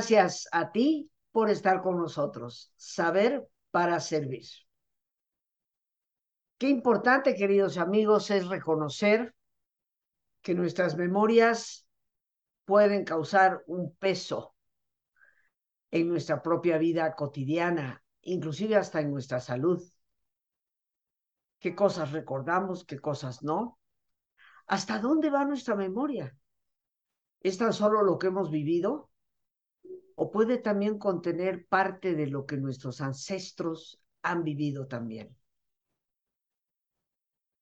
[0.00, 2.72] Gracias a ti por estar con nosotros.
[2.74, 4.46] Saber para servir.
[6.56, 9.34] Qué importante, queridos amigos, es reconocer
[10.40, 11.86] que nuestras memorias
[12.64, 14.54] pueden causar un peso
[15.90, 19.82] en nuestra propia vida cotidiana, inclusive hasta en nuestra salud.
[21.58, 23.78] ¿Qué cosas recordamos, qué cosas no?
[24.66, 26.34] ¿Hasta dónde va nuestra memoria?
[27.40, 29.09] ¿Es tan solo lo que hemos vivido?
[30.22, 35.34] ¿O puede también contener parte de lo que nuestros ancestros han vivido también?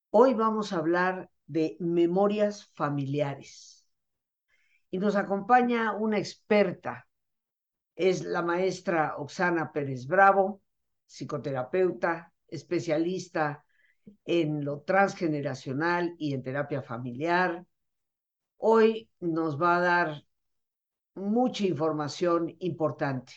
[0.09, 3.87] Hoy vamos a hablar de memorias familiares.
[4.91, 7.07] Y nos acompaña una experta,
[7.95, 10.61] es la maestra Oxana Pérez Bravo,
[11.05, 13.63] psicoterapeuta, especialista
[14.25, 17.65] en lo transgeneracional y en terapia familiar.
[18.57, 20.28] Hoy nos va a dar
[21.15, 23.33] mucha información importante,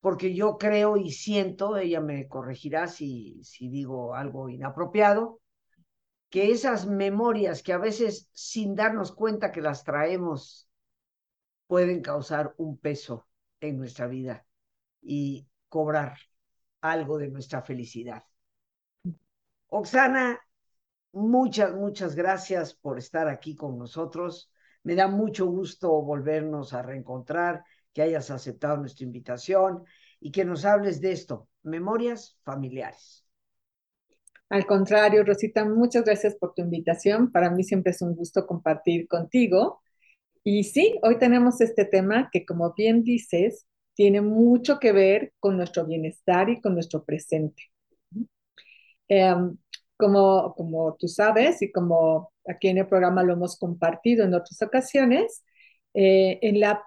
[0.00, 5.40] porque yo creo y siento, ella me corregirá si, si digo algo inapropiado,
[6.28, 10.68] que esas memorias que a veces sin darnos cuenta que las traemos
[11.66, 13.26] pueden causar un peso
[13.60, 14.44] en nuestra vida
[15.00, 16.18] y cobrar
[16.80, 18.24] algo de nuestra felicidad.
[19.68, 20.38] Oxana,
[21.12, 24.51] muchas, muchas gracias por estar aquí con nosotros.
[24.84, 29.84] Me da mucho gusto volvernos a reencontrar, que hayas aceptado nuestra invitación
[30.20, 33.26] y que nos hables de esto, memorias familiares.
[34.48, 37.32] Al contrario, Rosita, muchas gracias por tu invitación.
[37.32, 39.80] Para mí siempre es un gusto compartir contigo.
[40.44, 45.56] Y sí, hoy tenemos este tema que, como bien dices, tiene mucho que ver con
[45.56, 47.62] nuestro bienestar y con nuestro presente.
[49.08, 49.56] Em,
[49.96, 54.60] como, como tú sabes y como aquí en el programa lo hemos compartido en otras
[54.62, 55.44] ocasiones,
[55.94, 56.82] eh, en la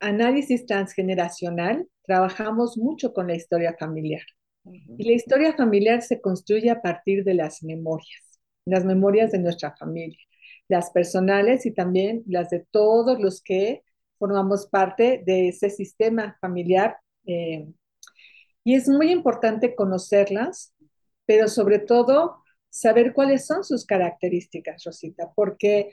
[0.00, 4.22] análisis transgeneracional trabajamos mucho con la historia familiar.
[4.64, 9.74] Y la historia familiar se construye a partir de las memorias, las memorias de nuestra
[9.76, 10.18] familia,
[10.68, 13.82] las personales y también las de todos los que
[14.18, 16.96] formamos parte de ese sistema familiar.
[17.26, 17.66] Eh,
[18.64, 20.74] y es muy importante conocerlas,
[21.24, 22.39] pero sobre todo
[22.70, 25.90] saber cuáles son sus características, Rosita, porque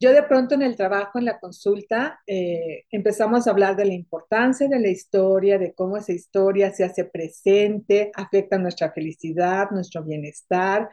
[0.00, 3.94] yo de pronto en el trabajo, en la consulta, eh, empezamos a hablar de la
[3.94, 10.04] importancia de la historia, de cómo esa historia se hace presente, afecta nuestra felicidad, nuestro
[10.04, 10.88] bienestar,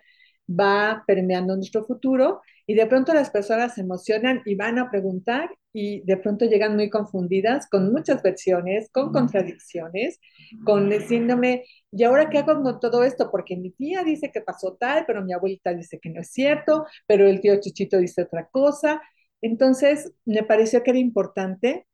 [0.49, 5.49] va permeando nuestro futuro y de pronto las personas se emocionan y van a preguntar
[5.77, 10.21] y de pronto llegan muy confundidas con muchas versiones, con contradicciones,
[10.63, 13.29] con diciéndome, ¿y ahora qué hago con todo esto?
[13.29, 16.85] Porque mi tía dice que pasó tal, pero mi abuelita dice que no es cierto,
[17.05, 19.01] pero el tío Chuchito dice otra cosa.
[19.41, 21.85] Entonces, me pareció que era importante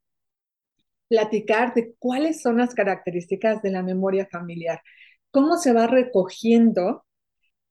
[1.09, 4.79] platicar de cuáles son las características de la memoria familiar,
[5.31, 7.03] cómo se va recogiendo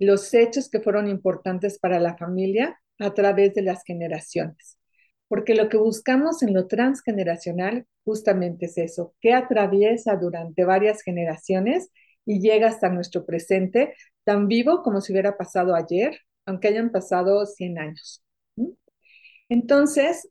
[0.00, 4.79] los hechos que fueron importantes para la familia a través de las generaciones.
[5.30, 11.88] Porque lo que buscamos en lo transgeneracional justamente es eso, que atraviesa durante varias generaciones
[12.26, 17.46] y llega hasta nuestro presente tan vivo como si hubiera pasado ayer, aunque hayan pasado
[17.46, 18.24] 100 años.
[19.48, 20.28] Entonces,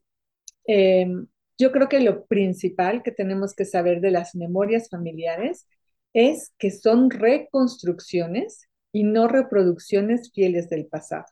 [0.66, 5.66] em, yo creo que lo principal que tenemos que saber de las memorias familiares
[6.12, 11.24] es que son reconstrucciones y no reproducciones fieles del pasado.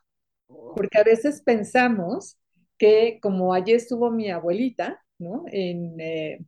[0.47, 2.39] Porque a veces pensamos
[2.79, 5.45] que como allí estuvo mi abuelita, ¿no?
[5.49, 6.41] En, eh,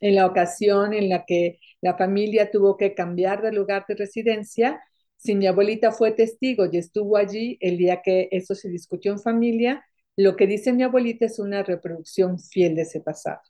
[0.00, 4.80] en la ocasión en la que la familia tuvo que cambiar de lugar de residencia,
[5.16, 9.20] si mi abuelita fue testigo y estuvo allí el día que eso se discutió en
[9.20, 9.84] familia,
[10.16, 13.40] lo que dice mi abuelita es una reproducción fiel de ese pasado.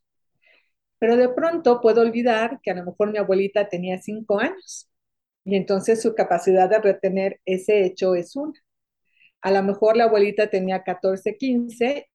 [0.98, 4.88] Pero de pronto puedo olvidar que a lo mejor mi abuelita tenía cinco años
[5.44, 8.54] y entonces su capacidad de retener ese hecho es una.
[9.42, 12.08] A lo mejor la abuelita tenía 14, 15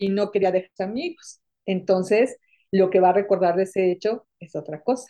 [0.00, 1.40] y no quería dejar amigos.
[1.66, 2.36] Entonces,
[2.72, 5.06] lo que va a recordar de ese hecho es otra cosa.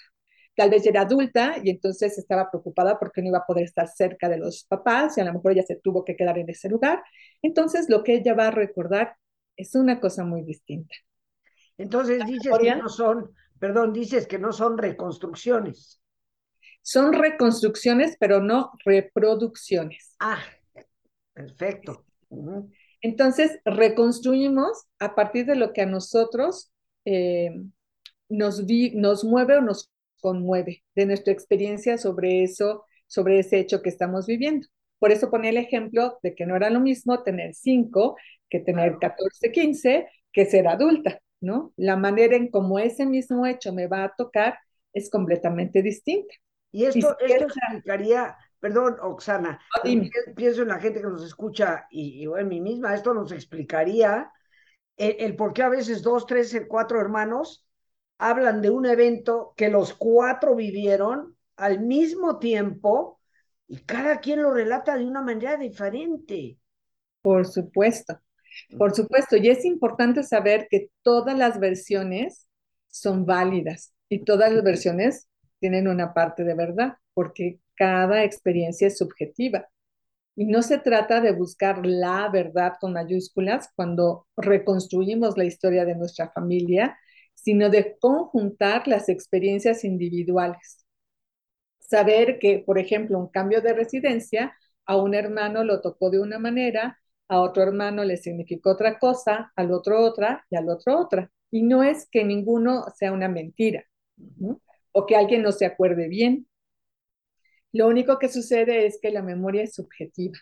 [0.54, 4.28] Tal vez era adulta y entonces estaba preocupada porque no iba a poder estar cerca
[4.28, 7.02] de los papás y a lo mejor ella se tuvo que quedar en ese lugar.
[7.40, 9.16] Entonces, lo que ella va a recordar
[9.56, 10.94] es una cosa muy distinta.
[11.78, 16.00] Entonces, dices que no son Perdón, dices que no son reconstrucciones.
[16.80, 20.16] Son reconstrucciones, pero no reproducciones.
[20.18, 20.42] Ah,
[21.34, 22.06] perfecto.
[23.02, 26.70] Entonces, reconstruimos a partir de lo que a nosotros
[27.04, 27.50] eh,
[28.28, 28.62] nos,
[28.94, 34.26] nos mueve o nos conmueve, de nuestra experiencia sobre eso, sobre ese hecho que estamos
[34.26, 34.66] viviendo.
[34.98, 38.16] Por eso pone el ejemplo de que no era lo mismo tener 5
[38.50, 41.72] que tener 14, 15, que ser adulta, ¿no?
[41.76, 44.58] La manera en cómo ese mismo hecho me va a tocar
[44.92, 46.34] es completamente distinta.
[46.72, 49.60] Y esto, esto explicaría, perdón, Oxana,
[50.36, 54.30] pienso en la gente que nos escucha y, en mí misma, esto nos explicaría
[54.96, 57.66] el, el, por qué a veces dos, tres, cuatro hermanos
[58.18, 63.18] hablan de un evento que los cuatro vivieron al mismo tiempo
[63.66, 66.58] y cada quien lo relata de una manera diferente.
[67.22, 68.20] Por supuesto,
[68.76, 69.36] por supuesto.
[69.36, 72.48] Y es importante saber que todas las versiones
[72.88, 75.28] son válidas y todas las versiones
[75.60, 79.66] tienen una parte de verdad, porque cada experiencia es subjetiva.
[80.36, 85.96] Y no se trata de buscar la verdad con mayúsculas cuando reconstruimos la historia de
[85.96, 86.98] nuestra familia,
[87.34, 90.84] sino de conjuntar las experiencias individuales.
[91.80, 94.54] Saber que, por ejemplo, un cambio de residencia
[94.86, 96.98] a un hermano lo tocó de una manera,
[97.28, 101.30] a otro hermano le significó otra cosa, al otro otra y al otro otra.
[101.50, 103.84] Y no es que ninguno sea una mentira
[104.92, 106.46] o que alguien no se acuerde bien.
[107.72, 110.38] Lo único que sucede es que la memoria es subjetiva.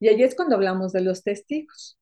[0.00, 1.98] Y ahí es cuando hablamos de los testigos.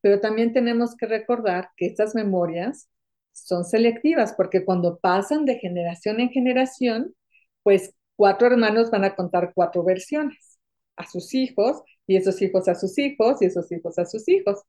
[0.00, 2.88] Pero también tenemos que recordar que estas memorias
[3.32, 7.14] son selectivas porque cuando pasan de generación en generación,
[7.62, 10.58] pues cuatro hermanos van a contar cuatro versiones
[10.96, 14.62] a sus hijos y esos hijos a sus hijos y esos hijos a sus hijos.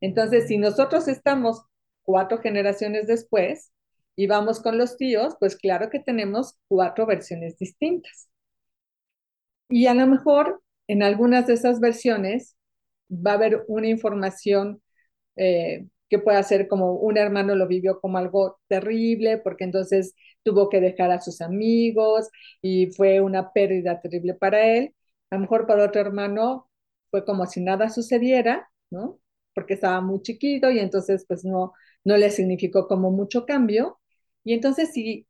[0.00, 1.62] Entonces, si nosotros estamos
[2.02, 3.71] cuatro generaciones después
[4.16, 8.28] y vamos con los tíos, pues claro que tenemos cuatro versiones distintas.
[9.68, 12.56] Y a lo mejor en algunas de esas versiones
[13.10, 14.82] va a haber una información
[15.36, 20.14] eh, que pueda ser como un hermano lo vivió como algo terrible, porque entonces
[20.44, 22.30] tuvo que dejar a sus amigos
[22.62, 24.94] y fue una pérdida terrible para él.
[25.30, 26.70] A lo mejor para otro hermano
[27.12, 29.20] fue como si nada sucediera, ¿no?
[29.54, 31.74] Porque estaba muy chiquito y entonces pues no,
[32.04, 34.00] no le significó como mucho cambio.
[34.44, 35.26] Y entonces si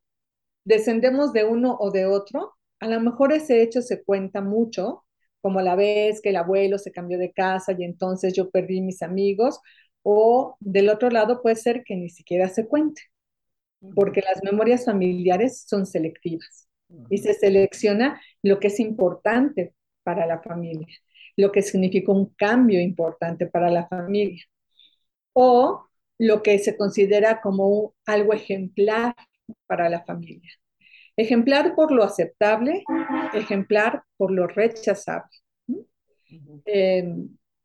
[0.64, 5.04] descendemos de uno o de otro, a lo mejor ese hecho se cuenta mucho,
[5.40, 9.02] como la vez que el abuelo se cambió de casa y entonces yo perdí mis
[9.02, 9.60] amigos,
[10.02, 13.02] o del otro lado puede ser que ni siquiera se cuente,
[13.94, 16.68] porque las memorias familiares son selectivas
[17.10, 20.88] y se selecciona lo que es importante para la familia,
[21.36, 24.44] lo que significa un cambio importante para la familia,
[25.34, 25.86] o
[26.22, 29.16] lo que se considera como algo ejemplar
[29.66, 30.52] para la familia.
[31.16, 32.84] Ejemplar por lo aceptable,
[33.34, 35.36] ejemplar por lo rechazable.
[36.64, 37.12] Eh,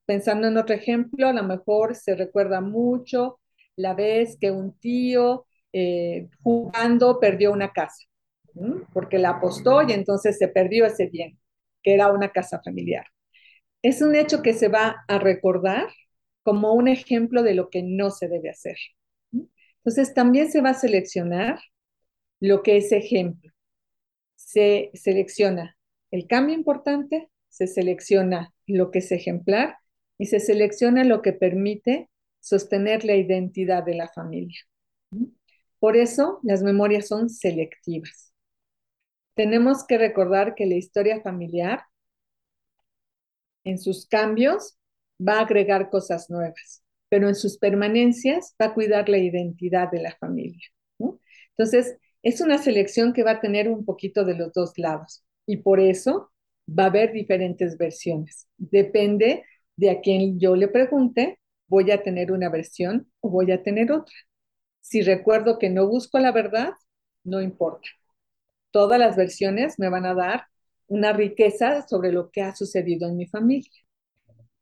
[0.07, 3.39] pensando en otro ejemplo, a lo mejor se recuerda mucho
[3.75, 8.07] la vez que un tío eh, jugando perdió una casa,
[8.92, 11.38] porque la apostó y entonces se perdió ese bien
[11.83, 13.06] que era una casa familiar.
[13.83, 15.89] Es un hecho que se va a recordar
[16.48, 18.78] como un ejemplo de lo que no se debe hacer.
[19.34, 21.60] Entonces, también se va a seleccionar
[22.40, 23.52] lo que es ejemplo.
[24.36, 25.78] Se selecciona
[26.10, 29.76] el cambio importante, se selecciona lo que es ejemplar
[30.18, 34.60] y se selecciona lo que permite sostener la identidad de la familia.
[35.80, 38.28] Por eso las memorias son selectivas
[39.38, 41.83] tenemos que recordar que la historia familiar,
[43.64, 44.78] en sus cambios,
[45.26, 50.02] va a agregar cosas nuevas, pero en sus permanencias va a cuidar la identidad de
[50.02, 50.68] la familia.
[51.57, 55.57] Entonces, es una selección que va a tener un poquito de los dos lados y
[55.57, 56.31] por eso
[56.68, 58.47] va a haber diferentes versiones.
[58.57, 59.44] Depende
[59.76, 63.92] de a quien yo le pregunte, voy a tener una versión o voy a tener
[63.92, 64.16] otra.
[64.81, 66.74] Si recuerdo que no busco la verdad,
[67.24, 67.90] no importa
[68.78, 70.45] todas las versiones me van a dar
[70.88, 73.71] una riqueza sobre lo que ha sucedido en mi familia.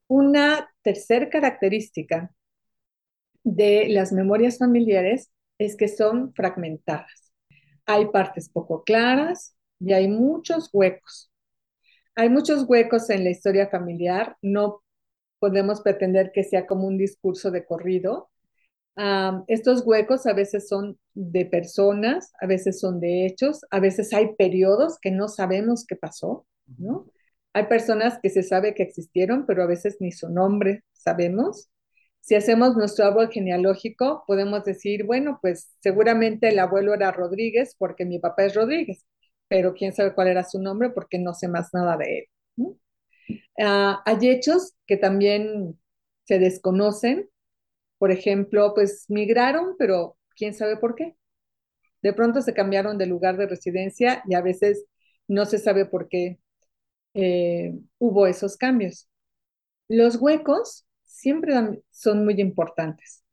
[0.08, 2.32] Una tercera característica
[3.44, 7.32] de las memorias familiares es que son fragmentadas.
[7.86, 11.32] Hay partes poco claras y hay muchos huecos.
[12.16, 14.38] Hay muchos huecos en la historia familiar.
[14.42, 14.84] No
[15.40, 18.30] podemos pretender que sea como un discurso de corrido,
[19.48, 24.36] estos huecos a veces son de personas, a veces son de hechos, a veces hay
[24.36, 26.46] periodos que no sabemos qué pasó,
[26.78, 27.06] ¿no?
[27.56, 31.70] Hay personas que se sabe que existieron, pero a veces ni su nombre sabemos.
[32.22, 38.06] Si hacemos nuestro árbol genealógico, podemos decir, bueno, pues seguramente el abuelo era Rodríguez porque
[38.06, 39.06] mi papá es Rodríguez,
[39.50, 42.26] pero quién sabe cuál era su nombre porque no sé más nada de él.
[43.60, 45.80] Ah, hay hechos que también
[46.26, 47.30] se desconocen
[48.00, 51.18] por ejemplo, pues migraron, pero quién sabe por qué.
[52.02, 54.86] De pronto se cambiaron de lugar de residencia y a veces
[55.28, 56.40] no se sabe por qué
[57.16, 59.10] eh, hubo esos cambios.
[59.88, 63.24] Los huecos siempre son muy importantes.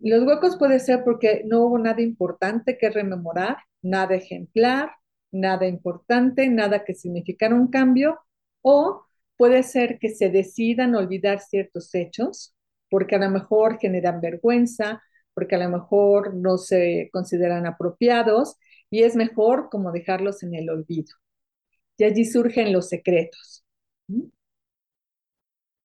[0.00, 4.90] Los huecos puede ser porque no hubo nada importante que rememorar, nada ejemplar,
[5.30, 8.18] nada importante, nada que significara un cambio,
[8.62, 12.54] o puede ser que se decidan olvidar ciertos hechos
[12.90, 15.02] porque a lo mejor generan vergüenza,
[15.34, 18.56] porque a lo mejor no se consideran apropiados
[18.90, 21.21] y es mejor como dejarlos en el olvido.
[21.96, 23.64] Y allí surgen los secretos.
[24.08, 24.24] ¿Mm?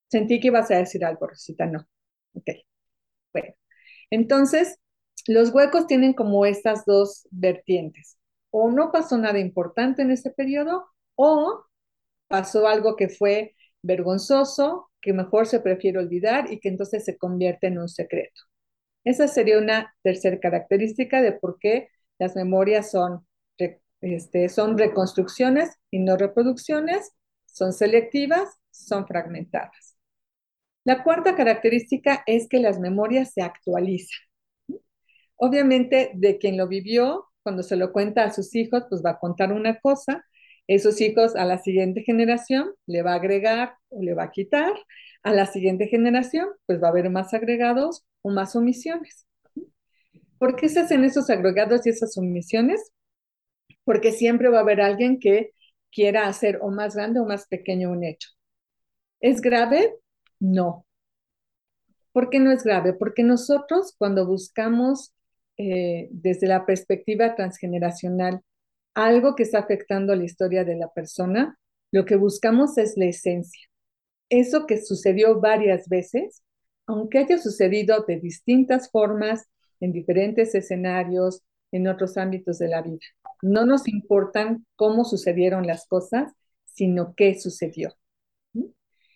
[0.09, 1.87] Sentí que ibas a decir algo, Rosita, no.
[2.33, 2.49] Ok.
[3.33, 3.55] Bueno,
[4.11, 4.79] entonces,
[5.27, 8.17] los huecos tienen como estas dos vertientes.
[8.51, 11.65] O no pasó nada importante en ese periodo, o
[12.29, 17.67] pasó algo que fue vergonzoso, que mejor se prefiere olvidar y que entonces se convierte
[17.67, 18.41] en un secreto.
[19.05, 23.26] Esa sería una tercera característica de por qué las memorias son,
[24.01, 27.11] este, son reconstrucciones y no reproducciones,
[27.45, 29.97] son selectivas, son fragmentadas.
[30.83, 34.19] La cuarta característica es que las memorias se actualizan.
[35.35, 39.19] Obviamente, de quien lo vivió, cuando se lo cuenta a sus hijos, pues va a
[39.19, 40.25] contar una cosa,
[40.67, 44.73] esos hijos a la siguiente generación le va a agregar o le va a quitar,
[45.23, 49.27] a la siguiente generación, pues va a haber más agregados o más omisiones.
[50.37, 52.91] ¿Por qué se hacen esos agregados y esas omisiones?
[53.87, 55.53] Porque siempre va a haber alguien que
[55.93, 58.31] quiera hacer o más grande o más pequeño un hecho.
[59.21, 59.95] ¿Es grave?
[60.41, 60.85] No.
[62.11, 62.91] ¿Por qué no es grave?
[62.91, 65.13] Porque nosotros cuando buscamos
[65.55, 68.41] eh, desde la perspectiva transgeneracional
[68.93, 71.57] algo que está afectando la historia de la persona,
[71.93, 73.69] lo que buscamos es la esencia.
[74.27, 76.43] Eso que sucedió varias veces,
[76.87, 79.45] aunque haya sucedido de distintas formas,
[79.79, 81.41] en diferentes escenarios,
[81.71, 83.05] en otros ámbitos de la vida.
[83.41, 86.33] No nos importan cómo sucedieron las cosas,
[86.65, 87.95] sino qué sucedió.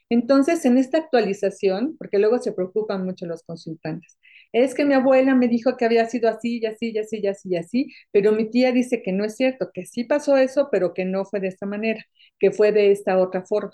[0.09, 4.17] Entonces, en esta actualización, porque luego se preocupan mucho los consultantes,
[4.51, 7.27] es que mi abuela me dijo que había sido así y así y así y
[7.27, 10.67] así y así, pero mi tía dice que no es cierto, que sí pasó eso,
[10.71, 12.03] pero que no fue de esta manera,
[12.39, 13.71] que fue de esta otra forma.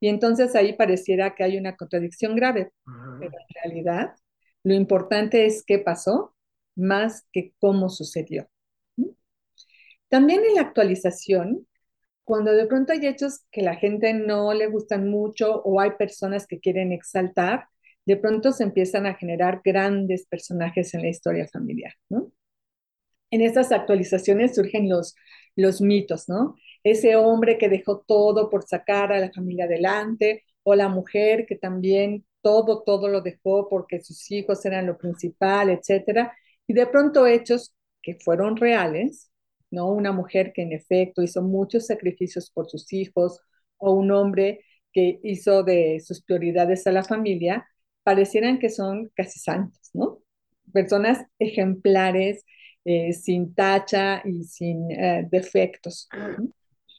[0.00, 2.72] Y entonces ahí pareciera que hay una contradicción grave,
[3.18, 4.14] pero en realidad
[4.64, 6.34] lo importante es qué pasó
[6.76, 8.48] más que cómo sucedió.
[10.10, 11.66] También en la actualización,
[12.24, 16.46] cuando de pronto hay hechos que la gente no le gustan mucho o hay personas
[16.46, 17.66] que quieren exaltar,
[18.06, 21.94] de pronto se empiezan a generar grandes personajes en la historia familiar,
[23.30, 25.14] En estas actualizaciones surgen los,
[25.56, 26.56] los mitos, ¿no?
[26.82, 31.56] Ese hombre que dejó todo por sacar a la familia adelante, o la mujer que
[31.56, 36.36] también todo, todo lo dejó porque sus hijos eran lo principal, etcétera.
[36.66, 39.29] Y de pronto hechos que fueron reales,
[39.70, 39.90] ¿no?
[39.92, 43.40] Una mujer que en efecto hizo muchos sacrificios por sus hijos,
[43.78, 47.66] o un hombre que hizo de sus prioridades a la familia,
[48.02, 50.18] parecieran que son casi santos, ¿no?
[50.72, 52.44] Personas ejemplares,
[52.84, 56.08] eh, sin tacha y sin eh, defectos.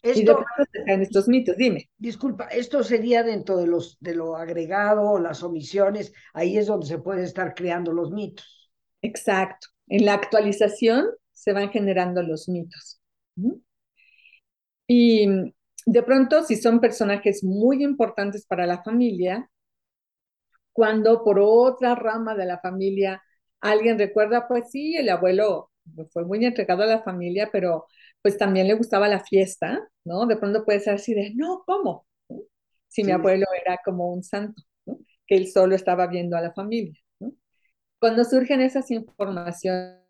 [0.04, 0.44] Esto,
[0.86, 1.90] y de estos mitos, dime.
[1.98, 6.98] Disculpa, esto sería dentro de los de lo agregado, las omisiones, ahí es donde se
[6.98, 8.72] pueden estar creando los mitos.
[9.02, 9.68] Exacto.
[9.88, 11.06] En la actualización
[11.42, 13.02] se van generando los mitos.
[14.88, 15.28] Y
[15.88, 19.50] de pronto, si son personajes muy importantes para la familia,
[20.72, 23.24] cuando por otra rama de la familia
[23.60, 25.72] alguien recuerda, pues sí, el abuelo
[26.12, 27.88] fue muy entregado a la familia, pero
[28.22, 30.28] pues también le gustaba la fiesta, ¿no?
[30.28, 32.06] De pronto puede ser así de, no, ¿cómo?
[32.88, 34.62] Si mi abuelo era como un santo,
[35.26, 37.00] que él solo estaba viendo a la familia.
[38.00, 40.01] Cuando surgen esas informaciones,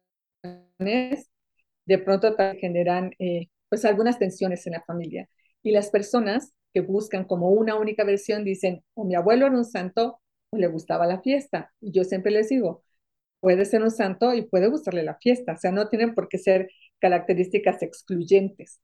[1.85, 5.29] de pronto generan eh, pues algunas tensiones en la familia.
[5.63, 9.65] Y las personas que buscan como una única versión dicen, o mi abuelo era un
[9.65, 10.19] santo
[10.51, 11.71] o le gustaba la fiesta.
[11.81, 12.83] Y yo siempre les digo,
[13.39, 16.38] puede ser un santo y puede gustarle la fiesta, o sea, no tienen por qué
[16.38, 16.69] ser
[17.00, 18.81] características excluyentes.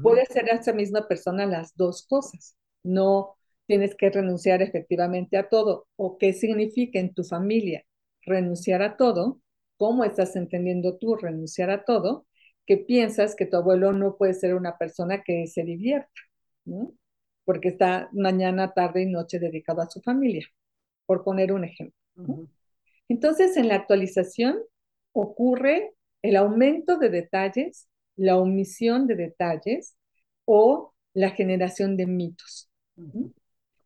[0.00, 2.56] Puede ser esa misma persona las dos cosas.
[2.82, 5.86] No tienes que renunciar efectivamente a todo.
[5.96, 7.84] ¿O qué significa en tu familia
[8.22, 9.40] renunciar a todo?
[9.76, 12.26] ¿Cómo estás entendiendo tú renunciar a todo?
[12.66, 16.20] Que piensas que tu abuelo no puede ser una persona que se divierta,
[17.44, 20.46] porque está mañana, tarde y noche dedicado a su familia,
[21.06, 21.96] por poner un ejemplo.
[23.08, 24.58] Entonces, en la actualización
[25.12, 29.96] ocurre el aumento de detalles, la omisión de detalles
[30.44, 32.70] o la generación de mitos.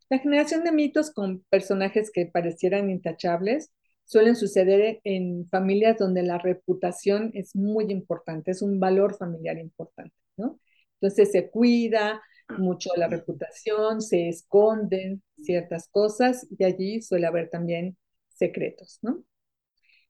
[0.09, 3.71] La generación de mitos con personajes que parecieran intachables
[4.11, 10.17] suelen suceder en familias donde la reputación es muy importante, es un valor familiar importante,
[10.37, 10.59] ¿no?
[10.95, 12.21] Entonces se cuida
[12.59, 17.97] mucho la reputación, se esconden, ciertas cosas y allí suele haber también
[18.31, 19.23] secretos, ¿no?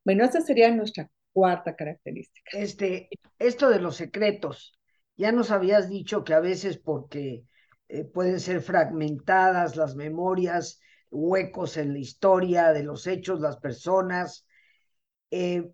[0.03, 2.53] Bueno, esa sería nuestra cuarta característica.
[2.59, 4.79] Este, esto de los secretos,
[5.15, 7.45] ya nos habías dicho que a veces porque
[7.89, 10.81] eh, pueden ser fragmentadas las memorias,
[11.11, 14.47] huecos en la historia de los hechos, las personas,
[15.31, 15.71] eh,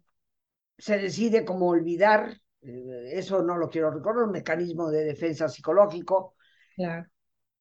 [0.78, 6.34] se decide como olvidar, eh, eso no lo quiero recordar, un mecanismo de defensa psicológico.
[6.74, 7.06] Claro.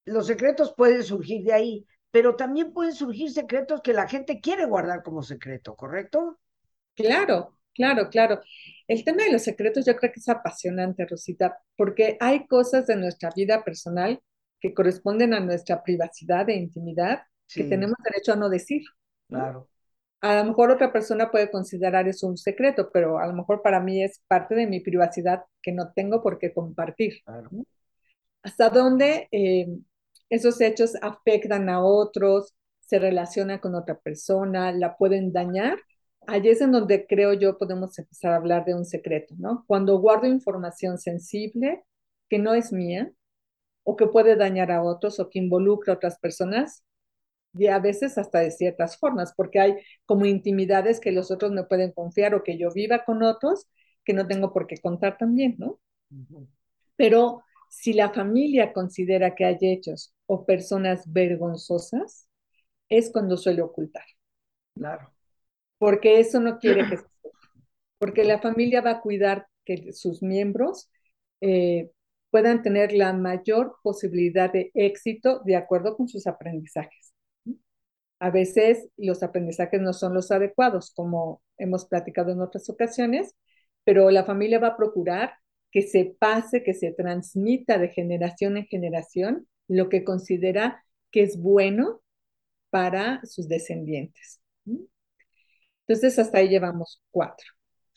[0.06, 4.66] Los secretos pueden surgir de ahí, pero también pueden surgir secretos que la gente quiere
[4.66, 6.40] guardar como secreto, ¿correcto?
[6.94, 8.42] Claro, claro, claro.
[8.88, 12.96] El tema de los secretos yo creo que es apasionante, Rosita, porque hay cosas de
[12.96, 14.22] nuestra vida personal
[14.60, 17.24] que corresponden a nuestra privacidad e intimidad
[17.54, 18.84] que tenemos derecho a no decir.
[19.28, 19.70] Claro.
[20.22, 23.80] A lo mejor otra persona puede considerar eso un secreto, pero a lo mejor para
[23.80, 27.22] mí es parte de mi privacidad que no tengo por qué compartir.
[28.42, 29.68] ¿Hasta dónde eh,
[30.30, 35.78] esos hechos afectan a otros, se relacionan con otra persona, la pueden dañar?
[36.28, 39.64] Allí es en donde creo yo podemos empezar a hablar de un secreto, ¿no?
[39.68, 41.84] Cuando guardo información sensible
[42.30, 43.12] que no es mía
[43.84, 46.84] o que puede dañar a otros o que involucra a otras personas,
[47.58, 51.64] y a veces hasta de ciertas formas, porque hay como intimidades que los otros me
[51.64, 53.68] pueden confiar o que yo viva con otros
[54.04, 55.80] que no tengo por qué contar también, ¿no?
[56.96, 62.30] Pero si la familia considera que hay hechos o personas vergonzosas,
[62.88, 64.06] es cuando suele ocultar.
[64.76, 65.12] Claro.
[65.78, 67.04] Porque eso no quiere que se
[67.98, 70.90] Porque la familia va a cuidar que sus miembros
[71.42, 71.92] eh,
[72.30, 77.05] puedan tener la mayor posibilidad de éxito de acuerdo con sus aprendizajes.
[78.20, 83.36] A veces los aprendizajes no son los adecuados, como hemos platicado en otras ocasiones,
[83.84, 85.34] pero la familia va a procurar
[85.72, 91.38] que se pase, que se transmita de generación en generación lo que considera que es
[91.38, 92.02] bueno
[92.70, 94.42] para sus descendientes.
[95.88, 97.46] Entonces, hasta ahí llevamos cuatro.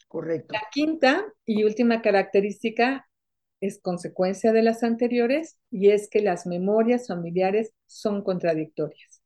[0.09, 0.53] Correcto.
[0.53, 3.09] La quinta y última característica
[3.61, 9.18] es consecuencia de las anteriores y es que las memorias familiares son contradictorias.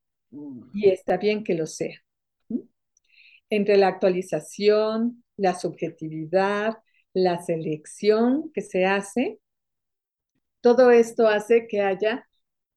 [0.73, 1.99] Y está bien que lo sea.
[3.51, 6.79] Entre la actualización, la subjetividad,
[7.13, 9.39] la selección que se hace,
[10.63, 12.27] todo esto hace que haya,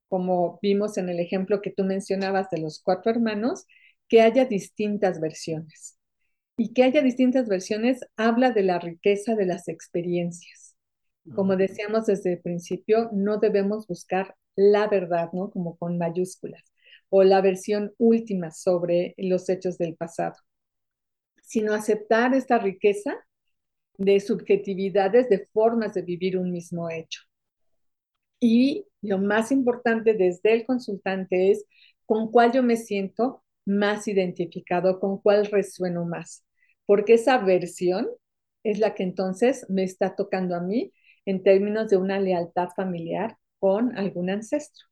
[0.10, 3.66] como vimos en el ejemplo que tú mencionabas de los cuatro hermanos,
[4.10, 5.98] que haya distintas versiones.
[6.58, 10.76] Y que haya distintas versiones habla de la riqueza de las experiencias.
[11.34, 15.50] Como decíamos desde el principio, no debemos buscar la verdad, ¿no?
[15.50, 16.64] Como con mayúsculas
[17.10, 20.36] o la versión última sobre los hechos del pasado,
[21.42, 23.16] sino aceptar esta riqueza
[23.98, 27.22] de subjetividades, de formas de vivir un mismo hecho.
[28.40, 31.66] Y lo más importante desde el consultante es
[32.06, 36.46] con cuál yo me siento más identificado, con cuál resueno más,
[36.86, 38.08] porque esa versión
[38.64, 40.92] es la que entonces me está tocando a mí
[41.26, 44.88] en términos de una lealtad familiar con algún ancestro.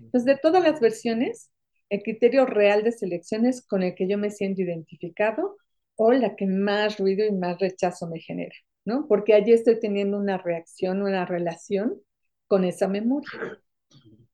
[0.00, 1.50] Entonces, de todas las versiones,
[1.88, 5.56] el criterio real de selección es con el que yo me siento identificado
[5.96, 9.06] o la que más ruido y más rechazo me genera, ¿no?
[9.08, 12.00] Porque allí estoy teniendo una reacción, una relación
[12.46, 13.30] con esa memoria.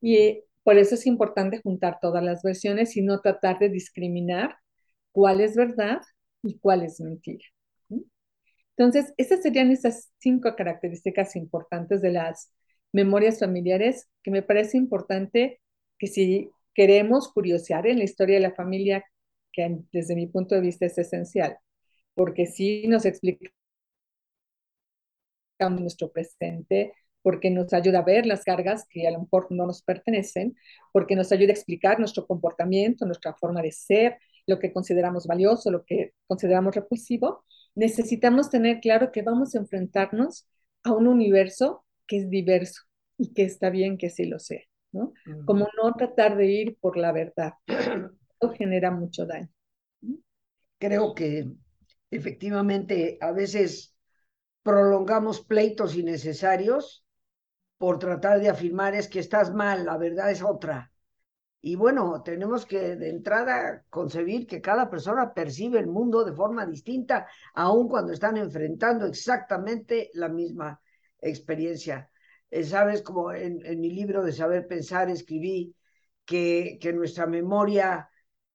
[0.00, 4.56] Y por eso es importante juntar todas las versiones y no tratar de discriminar
[5.12, 6.00] cuál es verdad
[6.42, 7.44] y cuál es mentira.
[8.76, 12.52] Entonces, esas serían esas cinco características importantes de las
[12.96, 15.60] memorias familiares que me parece importante
[15.98, 19.04] que si queremos curiosear en la historia de la familia,
[19.52, 21.58] que desde mi punto de vista es esencial,
[22.14, 23.52] porque sí nos explica
[25.70, 29.82] nuestro presente, porque nos ayuda a ver las cargas que a lo mejor no nos
[29.82, 30.56] pertenecen,
[30.92, 35.70] porque nos ayuda a explicar nuestro comportamiento, nuestra forma de ser, lo que consideramos valioso,
[35.70, 40.46] lo que consideramos repulsivo, necesitamos tener claro que vamos a enfrentarnos
[40.84, 42.85] a un universo que es diverso
[43.18, 45.12] y que está bien que así lo sea, ¿no?
[45.44, 47.54] Como no tratar de ir por la verdad.
[47.66, 49.48] Eso genera mucho daño.
[50.78, 51.50] Creo que
[52.10, 53.96] efectivamente a veces
[54.62, 57.04] prolongamos pleitos innecesarios
[57.78, 60.90] por tratar de afirmar es que estás mal, la verdad es otra.
[61.60, 66.64] Y bueno, tenemos que de entrada concebir que cada persona percibe el mundo de forma
[66.64, 70.80] distinta, aun cuando están enfrentando exactamente la misma
[71.20, 72.08] experiencia.
[72.50, 75.74] Eh, sabes, como en, mi libro de Saber Pensar escribí
[76.24, 78.08] que, que nuestra memoria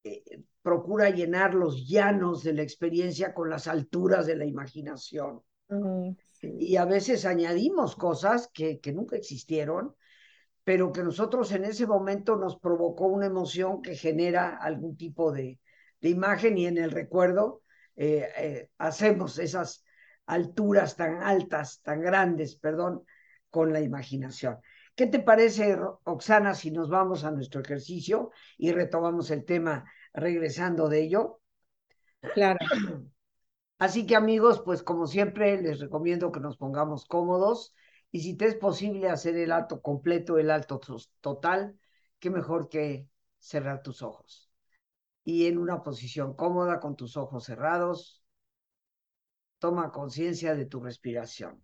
[0.04, 5.42] eh, procura llenar los llanos de la experiencia con las alturas de la imaginación.
[6.42, 9.96] Y a veces añadimos cosas que, que nunca existieron
[10.64, 15.60] pero que nosotros en ese momento nos provocó una emoción que genera algún tipo de,
[16.00, 17.64] de imagen y en el recuerdo
[17.96, 19.84] eh, eh, hacemos esas
[20.26, 23.04] alturas tan altas, tan grandes, perdón,
[23.52, 24.60] con la imaginación.
[24.96, 30.90] ¿Qué te parece, Oxana, si nos vamos a nuestro ejercicio y retomamos el tema regresando
[30.90, 31.42] de ello?
[32.34, 32.60] Claro.
[33.78, 37.74] Así que amigos, pues como siempre les recomiendo que nos pongamos cómodos
[38.12, 40.80] y si te es posible hacer el alto completo, el alto
[41.20, 41.80] total,
[42.20, 43.08] qué mejor que
[43.40, 44.52] cerrar tus ojos.
[45.24, 48.24] Y en una posición cómoda con tus ojos cerrados,
[49.60, 51.64] toma conciencia de tu respiración,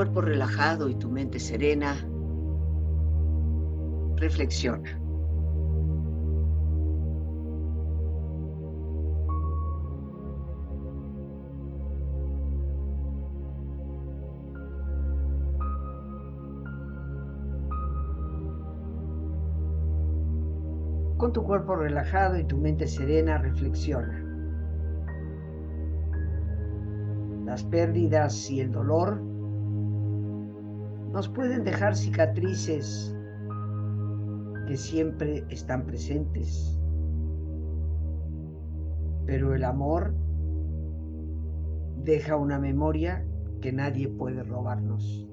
[0.00, 1.94] Cuerpo relajado y tu mente serena,
[4.16, 4.98] reflexiona.
[21.18, 24.24] Con tu cuerpo relajado y tu mente serena, reflexiona.
[27.44, 29.29] Las pérdidas y el dolor
[31.12, 33.14] nos pueden dejar cicatrices
[34.66, 36.78] que siempre están presentes.
[39.26, 40.14] Pero el amor
[42.04, 43.26] deja una memoria
[43.60, 45.26] que nadie puede robarnos.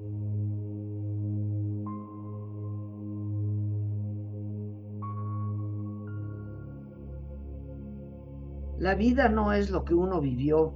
[8.78, 10.72] La vida no es lo que uno vivió,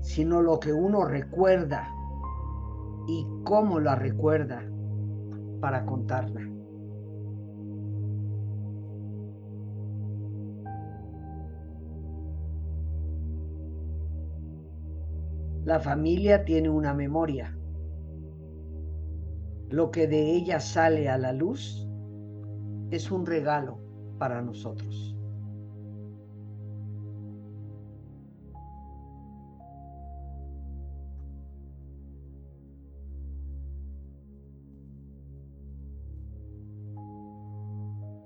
[0.00, 1.88] sino lo que uno recuerda
[3.06, 4.62] y cómo la recuerda
[5.60, 6.40] para contarla.
[15.64, 17.56] La familia tiene una memoria.
[19.70, 21.88] Lo que de ella sale a la luz
[22.90, 23.78] es un regalo
[24.18, 25.11] para nosotros.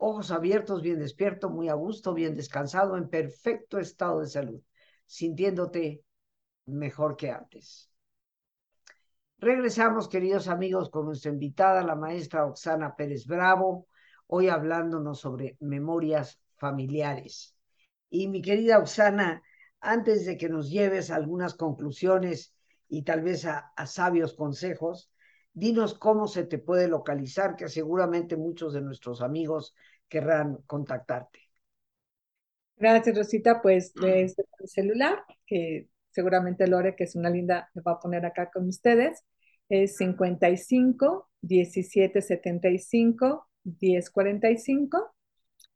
[0.00, 4.60] ojos abiertos, bien despierto, muy a gusto, bien descansado, en perfecto estado de salud,
[5.04, 6.02] sintiéndote
[6.66, 7.90] mejor que antes.
[9.38, 13.88] Regresamos, queridos amigos, con nuestra invitada, la maestra Oxana Pérez Bravo,
[14.26, 17.54] hoy hablándonos sobre memorias familiares.
[18.08, 19.42] Y mi querida Oxana,
[19.80, 22.54] antes de que nos lleves a algunas conclusiones
[22.88, 25.10] y tal vez a, a sabios consejos,
[25.52, 29.74] dinos cómo se te puede localizar, que seguramente muchos de nuestros amigos
[30.08, 31.40] querrán contactarte.
[32.76, 33.60] Gracias, Rosita.
[33.60, 38.24] Pues desde mi celular, que seguramente Lore, que es una linda, me va a poner
[38.24, 39.22] acá con ustedes,
[39.68, 45.14] es 55 17 75 10 45.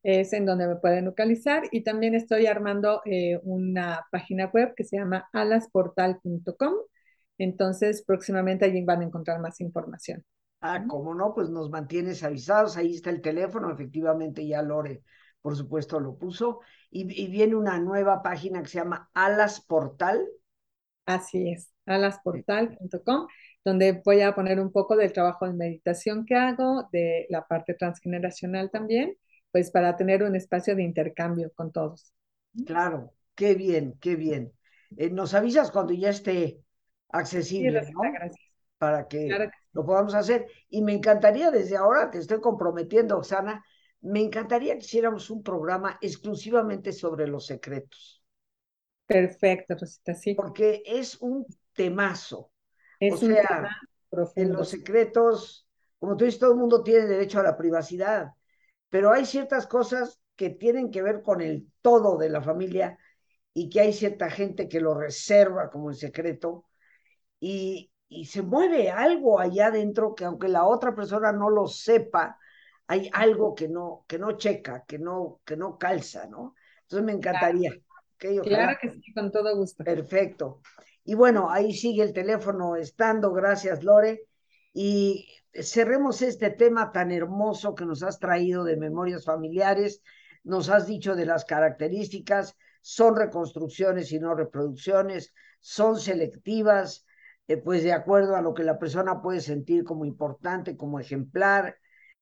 [0.02, 1.64] Es en donde me pueden localizar.
[1.70, 6.74] Y también estoy armando eh, una página web que se llama alasportal.com.
[7.38, 10.24] Entonces, próximamente allí van a encontrar más información.
[10.60, 12.76] Ah, como no, pues nos mantienes avisados.
[12.76, 15.02] Ahí está el teléfono, efectivamente ya Lore,
[15.42, 16.60] por supuesto, lo puso.
[16.90, 20.26] Y, viene una nueva página que se llama Alas Portal.
[21.04, 23.26] Así es, alasportal.com,
[23.62, 27.74] donde voy a poner un poco del trabajo de meditación que hago, de la parte
[27.74, 29.16] transgeneracional también,
[29.50, 32.10] pues para tener un espacio de intercambio con todos.
[32.64, 34.52] Claro, Qué bien, qué bien.
[34.96, 36.60] Eh, nos avisas cuando ya esté
[37.18, 37.80] accesible.
[38.78, 40.46] Para que Claro que lo podamos hacer.
[40.68, 43.64] Y me encantaría desde ahora, te estoy comprometiendo, Oxana,
[44.00, 48.22] me encantaría que hiciéramos un programa exclusivamente sobre los secretos,
[49.06, 50.34] Perfecto, Rosita, sí.
[50.34, 52.38] porque es un temazo.
[52.38, 52.50] O
[53.00, 53.76] Es un sea, tema
[54.36, 55.66] en los secretos,
[55.98, 58.28] como tú dices, todo el mundo tiene derecho a la privacidad,
[58.88, 62.98] pero hay ciertas cosas que tienen que ver con el todo de la familia
[63.52, 66.66] y que hay cierta gente que lo reserva como en secreto
[67.46, 72.38] y, y se mueve algo allá adentro que aunque la otra persona no lo sepa,
[72.86, 76.54] hay algo que no, que no checa, que no, que no calza, ¿no?
[76.82, 77.74] Entonces me encantaría.
[78.14, 79.84] Okay, Claro que sí, con todo gusto.
[79.84, 80.62] Perfecto.
[81.04, 84.22] Y bueno, ahí sigue el teléfono estando, gracias Lore.
[84.72, 90.02] Y cerremos este tema tan hermoso que nos has traído de memorias familiares,
[90.44, 97.04] nos has dicho de las características, son reconstrucciones y no reproducciones, son selectivas,
[97.48, 101.76] eh, pues de acuerdo a lo que la persona puede sentir como importante, como ejemplar,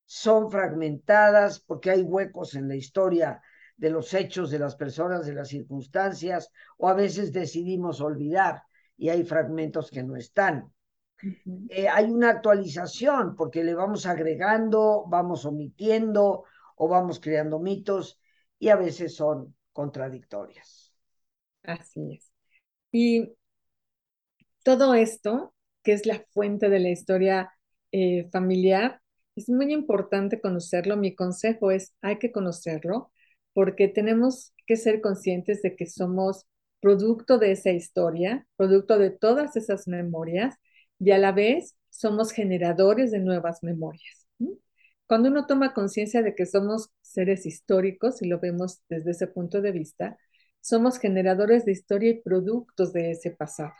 [0.05, 3.41] son fragmentadas porque hay huecos en la historia
[3.77, 8.63] de los hechos, de las personas, de las circunstancias, o a veces decidimos olvidar
[8.97, 10.73] y hay fragmentos que no están.
[11.69, 16.45] Eh, hay una actualización porque le vamos agregando, vamos omitiendo
[16.77, 18.21] o vamos creando mitos
[18.59, 20.95] y a veces son contradictorias.
[21.63, 22.33] Así es.
[22.91, 23.33] Y
[24.63, 27.53] todo esto, que es la fuente de la historia
[27.93, 29.01] eh, familiar,
[29.37, 30.97] es muy importante conocerlo.
[30.97, 33.13] Mi consejo es, hay que conocerlo
[33.55, 36.47] porque tenemos que ser conscientes de que somos
[36.81, 40.57] producto de esa historia, producto de todas esas memorias
[40.99, 44.27] y a la vez somos generadores de nuevas memorias.
[45.07, 49.61] Cuando uno toma conciencia de que somos seres históricos y lo vemos desde ese punto
[49.61, 50.19] de vista,
[50.61, 53.73] somos generadores de historia y productos de ese pasado.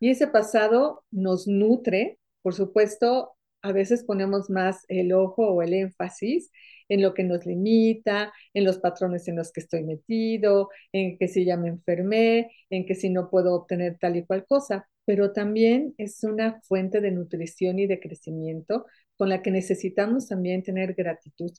[0.00, 3.32] Y ese pasado nos nutre, por supuesto,
[3.62, 6.50] a veces ponemos más el ojo o el énfasis
[6.88, 11.28] en lo que nos limita, en los patrones en los que estoy metido, en que
[11.28, 15.32] si ya me enfermé, en que si no puedo obtener tal y cual cosa, pero
[15.32, 20.94] también es una fuente de nutrición y de crecimiento con la que necesitamos también tener
[20.94, 21.52] gratitud.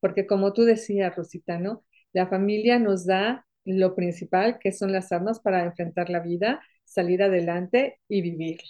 [0.00, 1.84] Porque como tú decías, Rosita, ¿no?
[2.12, 7.22] La familia nos da lo principal, que son las armas para enfrentar la vida, salir
[7.22, 8.68] adelante y vivirla.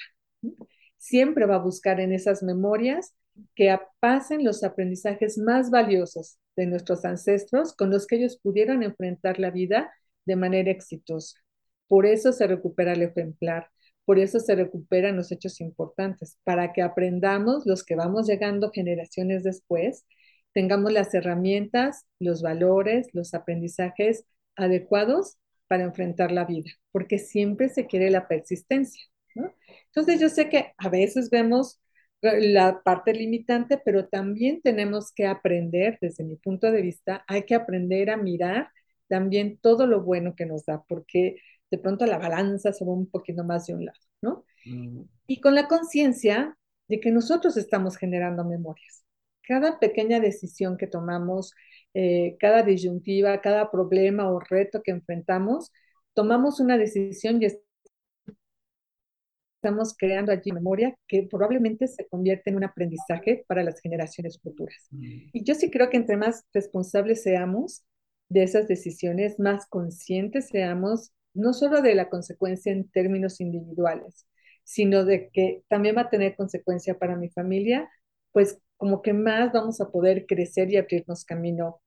[0.99, 3.15] Siempre va a buscar en esas memorias
[3.55, 9.39] que pasen los aprendizajes más valiosos de nuestros ancestros con los que ellos pudieron enfrentar
[9.39, 9.91] la vida
[10.27, 11.41] de manera exitosa.
[11.89, 13.71] Por eso se recupera el ejemplar,
[14.05, 19.43] por eso se recuperan los hechos importantes, para que aprendamos los que vamos llegando generaciones
[19.45, 20.05] después,
[20.53, 24.25] tengamos las herramientas, los valores, los aprendizajes
[24.57, 25.39] adecuados
[25.71, 29.05] para enfrentar la vida, porque siempre se quiere la persistencia.
[29.37, 29.55] ¿no?
[29.87, 31.81] Entonces yo sé que a veces vemos
[32.23, 37.55] la parte limitante, pero también tenemos que aprender, desde mi punto de vista, hay que
[37.55, 38.71] aprender a mirar
[39.07, 41.37] también todo lo bueno que nos da, porque
[41.71, 44.45] de pronto la balanza se va un poquito más de un lado, ¿no?
[44.65, 45.03] Mm.
[45.29, 49.05] Y con la conciencia de que nosotros estamos generando memorias.
[49.47, 51.55] Cada pequeña decisión que tomamos,
[51.95, 55.73] eh, cada disyuntiva, cada problema o reto que enfrentamos,
[56.15, 57.47] tomamos una decisión y
[59.63, 64.89] estamos creando allí memoria que probablemente se convierte en un aprendizaje para las generaciones futuras.
[64.91, 67.85] Y yo sí creo que entre más responsables seamos
[68.31, 74.27] de esas decisiones, más conscientes seamos, no solo de la consecuencia en términos individuales,
[74.65, 77.91] sino de que también va a tener consecuencia para mi familia,
[78.33, 81.83] pues como que más vamos a poder crecer y abrirnos camino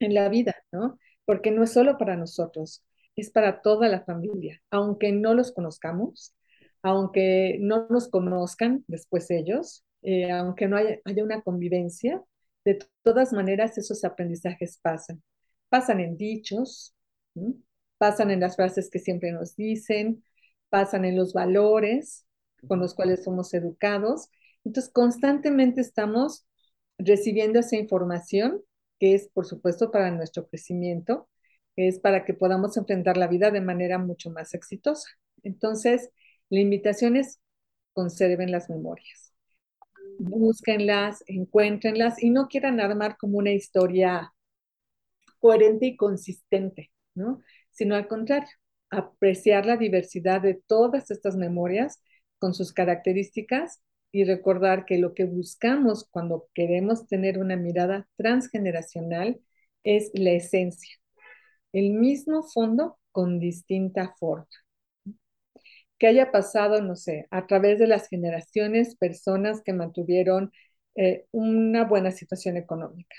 [0.00, 0.98] en la vida, ¿no?
[1.26, 2.82] Porque no es solo para nosotros,
[3.14, 6.34] es para toda la familia, aunque no los conozcamos,
[6.82, 12.22] aunque no nos conozcan después ellos, eh, aunque no haya, haya, una convivencia,
[12.64, 15.22] de todas maneras esos aprendizajes pasan.
[15.68, 16.94] Pasan en dichos,
[17.98, 20.24] pasan en las frases que siempre nos dicen,
[20.70, 22.24] pasan en los valores
[22.66, 24.30] con los cuales somos educados.
[24.68, 26.46] Entonces, constantemente estamos
[26.98, 28.60] recibiendo esa información
[29.00, 31.26] que es, por supuesto, para nuestro crecimiento,
[31.74, 35.08] es para que podamos enfrentar la vida de manera mucho más exitosa.
[35.42, 36.10] Entonces,
[36.50, 37.40] la invitación es
[37.94, 39.32] conserven las memorias,
[40.18, 44.34] búsquenlas, encuéntrenlas y no quieran armar como una historia
[45.38, 47.40] coherente y consistente, ¿no?
[47.70, 48.50] Sino al contrario,
[48.90, 52.02] apreciar la diversidad de todas estas memorias
[52.38, 53.80] con sus características
[54.12, 59.40] y recordar que lo que buscamos cuando queremos tener una mirada transgeneracional
[59.84, 60.94] es la esencia.
[61.72, 64.48] el mismo fondo con distinta forma.
[65.98, 70.52] Que haya pasado, no sé, a través de las generaciones, personas que mantuvieron
[70.94, 73.16] eh, una buena situación económica,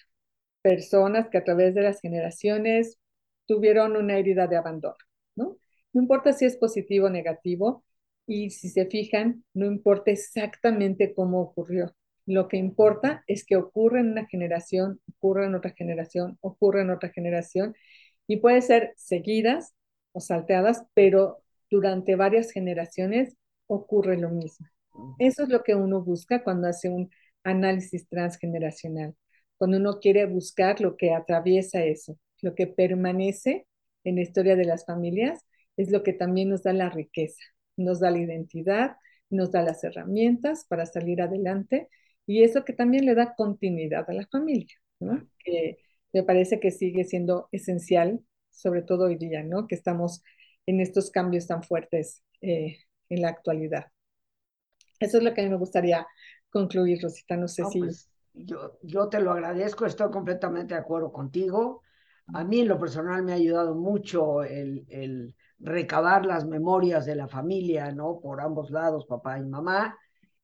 [0.62, 3.00] personas que a través de las generaciones
[3.48, 4.98] tuvieron una herida de abandono,
[5.36, 5.58] ¿no?
[5.94, 7.84] No importa si es positivo o negativo,
[8.30, 11.96] y si se fijan, no importa exactamente cómo ocurrió.
[12.28, 16.92] Lo que importa es que ocurre en una generación, ocurre en otra generación, ocurre en
[16.92, 17.76] otra generación,
[18.28, 19.74] y puede ser seguidas
[20.12, 24.68] o salteadas, pero durante varias generaciones ocurre lo mismo.
[25.18, 27.10] Eso es lo que uno busca cuando hace un
[27.44, 29.16] análisis transgeneracional,
[29.58, 33.66] cuando uno quiere buscar lo que atraviesa eso, lo que permanece
[34.04, 35.44] en la historia de las familias,
[35.78, 37.42] es lo que también nos da la riqueza,
[37.80, 38.98] nos da la identidad,
[39.30, 41.90] nos da las herramientas para salir adelante
[42.26, 45.28] y eso que también le da continuidad a la familia, ¿no?
[45.40, 45.78] que
[46.14, 48.20] me parece que sigue siendo esencial,
[48.50, 49.68] sobre todo hoy día, ¿no?
[49.68, 50.24] que estamos
[50.66, 52.78] en estos cambios tan fuertes eh,
[53.10, 53.88] en la actualidad.
[55.00, 56.06] Eso es lo que a mí me gustaría
[56.50, 57.38] concluir, Rosita.
[57.38, 57.80] No sé si...
[57.80, 61.82] Pues, yo, yo te lo agradezco, estoy completamente de acuerdo contigo.
[62.34, 67.16] A mí en lo personal me ha ayudado mucho el, el recabar las memorias de
[67.16, 68.20] la familia, ¿no?
[68.20, 69.98] Por ambos lados, papá y mamá.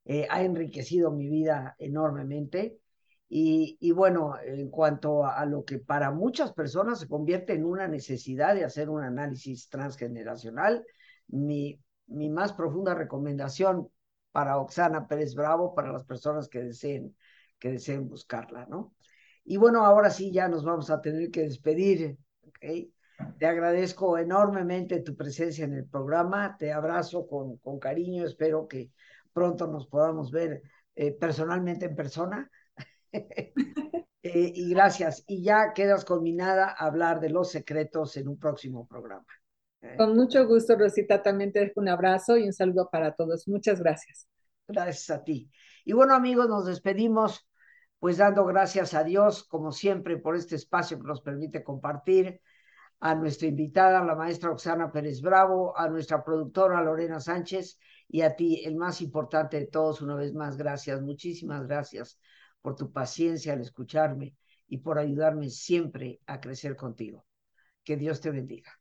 [0.05, 2.79] Eh, ha enriquecido mi vida enormemente.
[3.27, 8.55] Y, bueno, en cuanto a, lo que para muchas personas se convierte en una necesidad
[8.55, 10.85] de hacer un análisis transgeneracional,
[11.27, 13.89] mi, mi más profunda recomendación
[14.31, 17.15] para Oxana Pérez Bravo, para las personas que deseen,
[17.59, 18.95] que deseen buscarla, ¿no?
[19.43, 22.89] Y bueno, ahora sí ya nos vamos a tener que despedir, ¿ok?
[23.39, 28.91] Te agradezco enormemente tu presencia en el programa, te abrazo con, con cariño, espero que
[29.33, 30.61] pronto nos podamos ver
[30.95, 32.49] eh, personalmente en persona.
[33.11, 33.53] eh,
[34.23, 35.23] y gracias.
[35.27, 39.25] Y ya quedas conminada a hablar de los secretos en un próximo programa.
[39.97, 41.21] Con mucho gusto, Rosita.
[41.21, 43.47] También te dejo un abrazo y un saludo para todos.
[43.47, 44.27] Muchas gracias.
[44.67, 45.51] Gracias a ti.
[45.83, 47.47] Y bueno, amigos, nos despedimos
[47.99, 52.41] pues dando gracias a Dios, como siempre, por este espacio que nos permite compartir,
[52.99, 58.35] a nuestra invitada, la maestra Oxana Pérez Bravo, a nuestra productora Lorena Sánchez y a
[58.35, 62.19] ti, el más importante de todos, una vez más, gracias, muchísimas gracias
[62.61, 64.35] por tu paciencia al escucharme
[64.67, 67.25] y por ayudarme siempre a crecer contigo.
[67.83, 68.71] Que Dios te bendiga.